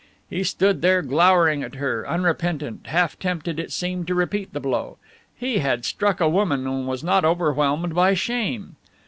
[0.31, 4.97] He stood there glowering at her, unrepentant, half tempted, it seemed, to repeat the blow.
[5.37, 8.77] He had struck a woman and was not overwhelmed by shame.